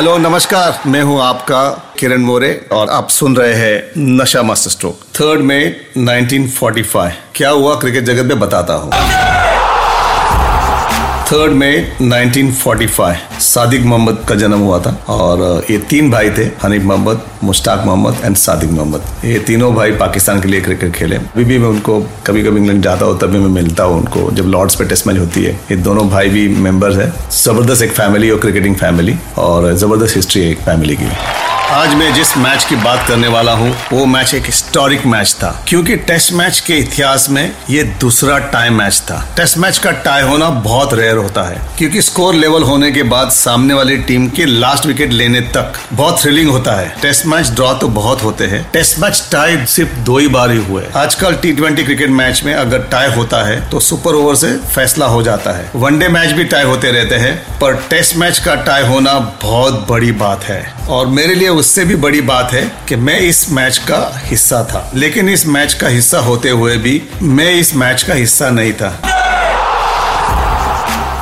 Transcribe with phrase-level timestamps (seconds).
[0.00, 5.00] Hello नमस्कार। मैं हूँ आपका किरण मोरे और आप सुन रहे हैं नशा मास्टर स्ट्रोक
[5.16, 7.74] थर्ड मई 1945 क्या हुआ?
[7.74, 8.90] क्रिकेट जगत में बताता हूँ।
[11.32, 16.82] थर्ड मई 1945 सादिक मोहम्मद का जन्म हुआ था और ये तीन भाई थे, हनीफ
[16.82, 21.44] मोहम्मद, मुश्ताक मोहम्मद एंड सादिक मोहम्मद। ये तीनों भाई पाकिस्तान के लिए क्रिकेट खेले। अभी
[21.44, 24.74] भी मैं उनको कभी कभी इंग्लैंड जाता हूँ तभी मैं मिलता हूँ उनको। जब लॉर्ड्स
[24.74, 27.12] पे टेस्ट मैच होती है, ये दोनों भाई भी मेंबर्स है।
[27.44, 31.10] ज़बरदस्त एक फैमिली और क्रिकेटिंग फैमिली और ज़बरदस्त हिस्ट्री है एक फैमिली की।
[31.70, 35.50] आज मैं जिस मैच की बात करने वाला हूँ, वो मैच एक हिस्टोरिक मैच था।
[35.68, 40.22] क्योंकि टेस्ट मैच के इतिहास में ये दूसरा टाई मैच था। टेस्ट मैच का टाई
[40.22, 44.46] होना बहुत रेयर होता है, क्योंकि स्कोर लेवल होने के बाद सामने वाली टीम के
[44.46, 48.64] लास्ट विकेट लेने तक बहुत थ्रिलिंग होता है। टेस्ट मैच ड्रॉ तो बहुत होते हैं।
[48.72, 52.82] टेस्ट मैच टाई सिर्फ़ दो ही बार ही हुए। आजकल टी क्रिकेट मैच में अगर
[52.90, 56.64] टाई होता है तो सुपर ओवर से फैसला हो जाता है। वनडे मैच भी टाई
[56.64, 61.34] होते रहते हैं, पर टेस्ट मैच का टाई होना बहुत बड़ी बात है। और मेरे
[61.34, 65.46] लिए उससे भी बड़ी बात है कि मैं इस मैच का हिस्सा था। लेकिन इस
[65.46, 69.19] मैच का हिस्सा होते हुए भी मैं इस मैच का हिस्सा नहीं था।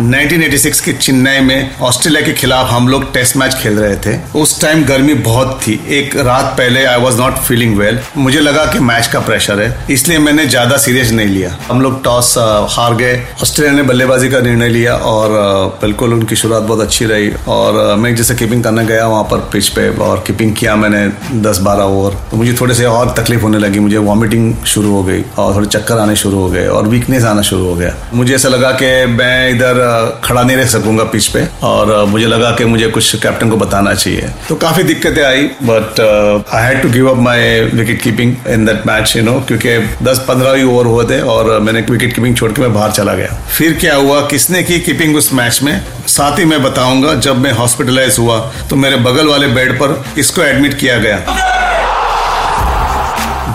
[0.00, 4.60] 1986 के चेन्नई में ऑस्ट्रेलिया के खिलाफ हम लोग टेस्ट मैच खेल रहे थे। उस
[4.60, 8.78] टाइम गर्मी बहुत थी। एक रात पहले I was not feeling well मुझे लगा कि
[8.80, 12.34] मैच का प्रेशर है। इसलिए मैंने ज़्यादा सीरियस नहीं लिया। हम लोग टॉस
[12.70, 15.36] हार गए। ऑस्ट्रेलिया ने बल्लेबाजी का निर्णय लिया और
[15.82, 19.68] बिल्कुल उनकी शुरुआत बहुत अच्छी रही। और मैं जैसे कीपिंग करने गया वहाँ पर पिच
[19.68, 21.06] पे और कीपिंग किया मैंने
[21.42, 25.02] दस बारह ओवर तो मुझे थोड़े से और तकलीफ़ होने लगी। मुझे वॉमिटिंग शुरू हो
[25.04, 28.34] गई और थोड़े चक्कर आने शुरू हो गए और वीकनेस आना शुरू हो गया। मुझे
[28.34, 29.88] ऐसा लगा कि मैं इधर
[30.24, 33.94] खड़ा नहीं रह सकूँगा पिच पे और मुझे लगा कि मुझे कुछ कैप्टन को बताना
[33.94, 38.66] चाहिए। तो काफ़ी दिक्कतें आई but I had to give up my wicket keeping in
[38.66, 42.50] that match you know क्योंकि 10-15 ही ओवर हुए थे और मैंने विकेट कीपिंग छोड़
[42.52, 45.80] के मैं बाहर चला गया। फिर क्या हुआ, किसने की कीपिंग उस मैच में?
[46.08, 48.38] साथ ही मैं बताऊँगा, जब मैं हॉस्पिटलाइज हुआ
[48.70, 51.58] तो मेरे बगल वाले बेड पर इसको एडमिट किया गया।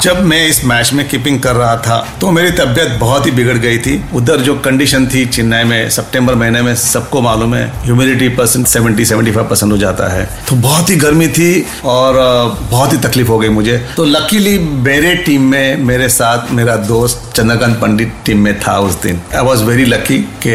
[0.05, 3.57] जब मैं इस मैच में कीपिंग कर रहा था तो मेरी तबीयत बहुत ही बिगड़
[3.57, 8.27] गई थी। उधर जो कंडीशन थी चेन्नई में, सितंबर महीने में, सबको मालूम है humidity
[8.35, 12.13] percent seventy seventy five percent हो जाता है। तो बहुत ही गर्मी थी और
[12.71, 17.31] बहुत ही तकलीफ़ हो गई मुझे। तो लकीली मेरे टीम में, मेरे साथ मेरा दोस्त
[17.35, 20.53] चंद्रकांत पंडित टीम में था उस दिन। आई वॉज़ वेरी लकी कि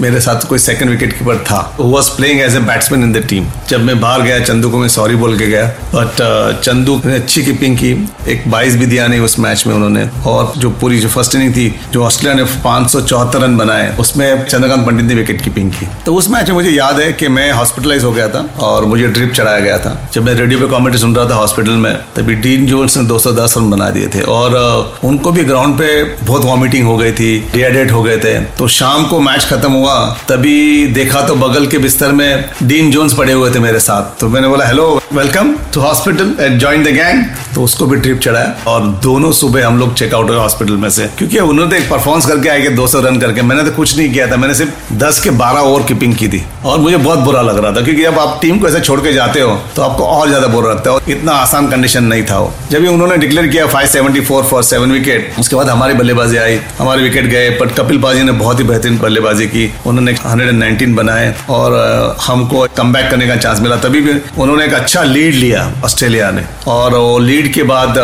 [0.00, 3.46] मेरे साथ कोई सेकंड विकेट कीपर था was playing as a batsman in the team
[3.68, 7.44] जब मैं बाहर गया, चंदू को मैं सॉरी बोल के गया बट चंदू ने अच्छी
[7.44, 7.92] कीपिंग की।
[8.28, 11.52] एक बाईस भी दिया नहीं उस मैच में उन्होंने। और जो पूरी जो फ़र्स्ट इनिंग
[11.52, 16.14] थी, जो ऑस्ट्रेलिया ने पाँच रन बनाए, उसमें चंद्रकांत पंडित ने विकेट कीपिंग की। तो
[16.14, 19.32] उस मैच में मुझे याद है कि मैं हॉस्पिटलाइज हो गया था और मुझे ड्रिप
[19.32, 22.66] चढ़ाया गया था। जब मैं रेडियो पे कॉमेंट्री सुन रहा था हॉस्पिटल में, तभी डीन
[22.66, 24.56] जोन्स ने 210 रन बना दिए थे। और
[25.04, 29.04] उनको भी ग्राउंड पे बहुत वॉमिटिंग हो गई थी डिहाइड्रेट हो गए थे। तो शाम
[29.04, 29.94] को मैच खत्म हुआ,
[30.28, 34.28] तभी देखा तो बगल के बिस्तर में डीन जोन्स पड़े हुए थे मेरे साथ। तो
[34.28, 37.24] मैंने बोला hello welcome to hospital and join the gang
[37.54, 41.06] तो उसको भी ट्रिप चढ़ाया। और दोनों सुबह हम लोग चेकआउट हुए हॉस्पिटल में से।
[41.18, 44.36] क्योंकि उन्होंने एक परफॉर्मेंस करके आए 200 रन करके। मैंने तो कुछ नहीं किया था।
[44.36, 47.72] मैंने सिर्फ़ 10 के 12 ओवर कीपिंग की थी। और मुझे बहुत बुरा लग रहा
[47.72, 50.46] था, क्योंकि जब आप टीम को ऐसे छोड़ के जाते हो तो आपको और ज़्यादा
[50.48, 54.42] बुरा लगता है और इतना आसान कंडीशन नहीं था वो। जब उन्होंने डिक्लेयर किया 574
[54.44, 58.32] फॉर सेवन विकेट उसके बाद हमारी बल्लेबाजी आई। हमारे विकेट गए बट कपिल पाजी ने
[58.34, 61.76] बहुत ही बेहतरीन बल्लेबाजी की। उन्होंने 119 बनाए और
[62.22, 66.42] हमको कम करने का चांस मिला। तभी भी उन्होंने एक अच्छा लीड लिया ऑस्ट्रेलिया ने।
[66.68, 67.98] और वो लीड के बाद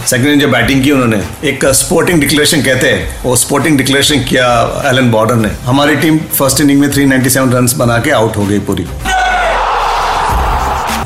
[0.00, 5.10] सेकंड जो बैटिंग की उन्होंने। एक स्पोर्टिंग डिक्लेरेशन कहते हैं। वो स्पोर्टिंग डिक्लेरेशन किया एलन
[5.10, 8.86] बॉर्डर ने। हमारी टीम फ़र्स्ट इनिंग में 397 रन्स बना के आउट हो गई पूरी।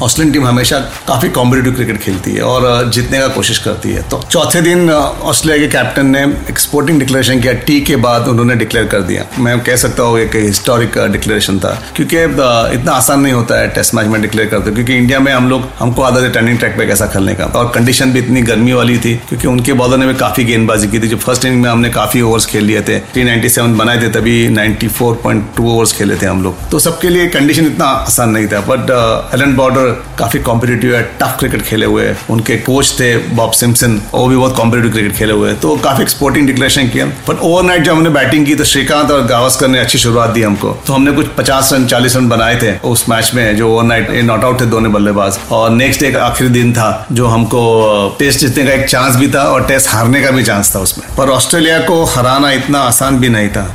[0.03, 0.79] ऑस्ट्रेलियन टीम हमेशा
[1.09, 5.67] काफ़ी कॉम्पिटेटिव क्रिकेट खेलती है और जीतने का कोशिश करती है। तो चौथे दिन ऑस्ट्रेलिया
[5.67, 9.59] के कैप्टन ने एक स्पोर्टिंग डिक्लेरेशन किया। टी के बाद उन्होंने डिक्लेयर कर दिया। मैं
[9.61, 12.23] कह सकता हूँ एक हिस्टोरिक डिक्लेरेशन था। क्योंकि
[12.75, 15.69] इतना आसान नहीं होता है टेस्ट मैच में डिक्लेयर करते क्योंकि इंडिया में हम लोग,
[15.79, 18.99] हमको आदत है टर्निंग ट्रैक पे कैसा खेलने का। और कंडीशन भी इतनी गर्मी वाली
[18.99, 21.91] थी, क्योंकि उनके बॉलर ने भी काफ़ी गेंदबाजी की थी। जो फ़र्स्ट इनिंग में हमने
[21.91, 23.25] काफ़ी ओवर्स खेल लिए थे। थ्री
[23.79, 27.27] बनाए थे, तभी ninety four point two overs खेले थे हम लोग। तो सबके लिए
[27.29, 28.91] कंडीशन इतना आसान नहीं था। बट
[29.35, 29.88] एलन बॉर्डर
[30.19, 34.57] काफ़ी कॉम्पिटेटिव है टफ क्रिकेट खेले हुए उनके कोच थे बॉब सिम्सन वो भी बहुत
[34.57, 38.55] कॉम्पिटेटिव क्रिकेट खेले हुए तो काफ़ी एक्सपोर्टिंग डिक्लेरेशन किया। बट ओवरनाइट जब हमने बैटिंग की
[38.55, 42.17] तो श्रीकांत और गावस्कर ने अच्छी शुरुआत दी हमको। तो हमने कुछ पचास रन, चालीस
[42.17, 46.03] रन बनाए थे उस मैच में, जो ओवरनाइट नॉट आउट थे दोनों बल्लेबाज। और नेक्स्ट
[46.03, 49.89] एक आखिरी दिन था, जो हमको टेस्ट जीतने का एक चांस भी था और टेस्ट
[49.89, 53.67] हारने का भी चांस था उसमें। पर ऑस्ट्रेलिया को हराना इतना आसान भी नहीं था।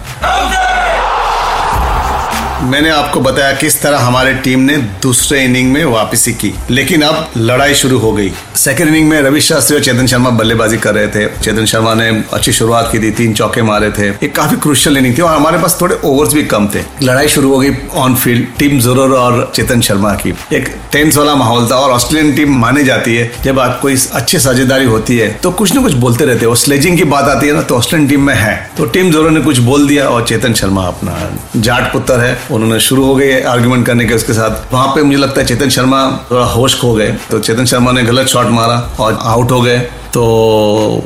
[2.63, 7.31] मैंने आपको बताया किस तरह हमारे टीम ने दूसरे इनिंग में वापसी की, लेकिन अब
[7.37, 11.07] लड़ाई शुरू हो गई। सेकेंड इनिंग में रवि शास्त्री और चेतन शर्मा बल्लेबाजी कर रहे
[11.07, 14.97] थे। चेतन शर्मा ने अच्छी शुरुआत की थी, तीन चौके मारे थे। एक काफ़ी क्रुशियल
[14.97, 18.15] इनिंग थी और हमारे पास थोड़े ओवर्स भी कम थे। लड़ाई शुरू हो गई ऑन
[18.15, 22.55] फ़ील्ड टीम ज़रूर और चेतन शर्मा की। एक टेंस वाला माहौल था और ऑस्ट्रेलियन टीम
[22.59, 26.25] मानी जाती है, जब आप कोई अच्छी साझेदारी होती है तो कुछ ना कुछ बोलते
[26.25, 29.11] रहते हैं। स्लेजिंग की बात आती है ना तो ऑस्ट्रेलियन टीम में है। तो टीम
[29.11, 31.19] जोरो ने कुछ बोल दिया और चेतन शर्मा अपना
[31.57, 35.17] जाट पुत्र है। उन्होंने शुरू हो गए आर्ग्यूमेंट करने के उसके साथ। वहाँ पे मुझे
[35.17, 38.77] लगता है चेतन शर्मा थोड़ा होश खो गए। तो चेतन शर्मा ने गलत शॉट मारा
[38.99, 39.79] और आउट हो गए।
[40.13, 40.23] तो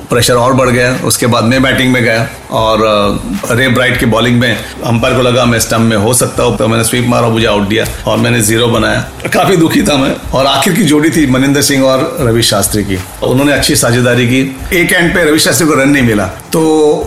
[0.09, 2.81] प्रेशर और बढ़ गया। उसके बाद मैं बैटिंग में गया और
[3.51, 6.67] रे ब्राइट की बॉलिंग में अंपायर को लगा मैं स्टम्प में हो सकता हूँ। तो
[6.67, 10.45] मैंने स्वीप मारा, मुझे आउट दिया और मैंने ज़ीरो बनाया। काफ़ी दुखी था मैं। और
[10.45, 14.41] आखिर की जोड़ी थी मनिंदर सिंह और रवि शास्त्री की। उन्होंने अच्छी साझेदारी की।
[14.73, 16.61] एक एंड पे रवि शास्त्री को रन नहीं मिला। तो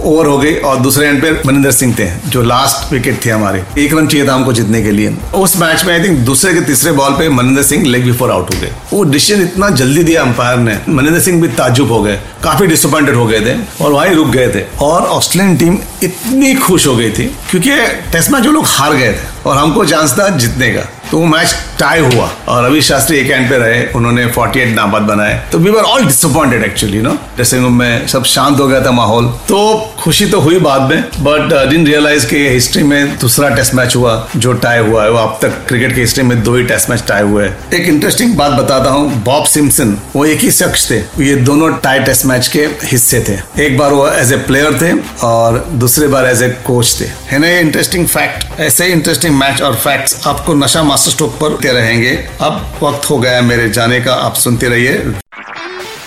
[0.05, 3.63] ओवर हो गई और दूसरे एंड पे मनिंदर सिंह थे, जो लास्ट विकेट थे हमारे।
[3.79, 6.61] एक रन चाहिए था को जीतने के लिए। उस मैच में आई थिंक दूसरे के
[6.61, 10.23] तीसरे बॉल पे Maninder Singh leg before out हो गए। वो डिसीज़न इतना जल्दी दिया
[10.23, 13.55] अंपायर ने। मनिंदर सिंह भी ताजुब हो गए। काफ़ी डिसअपॉइंटेड हो गए थे
[13.85, 17.77] और वहीं रुक गए थे। और ऑस्ट्रेलियन टीम इतनी खुश हो गई थी क्योंकि
[18.13, 21.27] टेस्ट मैच वो लोग हार गए थे और हमको चांस था जीतने का। तो वो
[21.27, 25.59] मैच टाई हुआ। और रवि शास्त्री एक एंड पे रहे, उन्होंने 48 नाबाद बनाए। तो
[25.59, 29.59] we were all disappointed actually no room में सब शांत हो गया था माहौल। तो
[29.99, 34.29] खुशी तो हुई बाद में बट डिन रियलाइज़ कि हिस्ट्री में दूसरा टेस्ट मैच हुआ,
[34.37, 37.05] जो टाई हुआ है। वो अब तक क्रिकेट की हिस्ट्री में दो ही टेस्ट मैच
[37.09, 41.35] टाई हुए एक इंटरेस्टिंग बात बताता हूँ बॉब सिम्सन वो एक ही शख्स थे। ये
[41.37, 44.93] दोनों टाई टेस्ट मैच के हिस्से थे। एक बार वो एज ए प्लेयर थे,
[45.27, 49.35] और दूसरे बार एज ए कोच थे। है ना ये इंटरेस्टिंग फैक्ट ऐसे ही इंटरेस्टिंग
[49.37, 52.11] मैच और फैक्ट्स आपको नशा मास्टर स्ट्रोक पर रहेंगे।
[52.41, 55.15] अब वक्त हो गया मेरे जाने का। आप सुनते रहिए।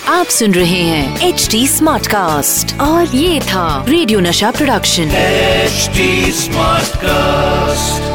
[0.08, 5.90] आप सुन रहे हैं एच डी स्मार्ट कास्ट और ये था रेडियो नशा प्रोडक्शन एच
[6.34, 8.13] स्मार्ट कास्ट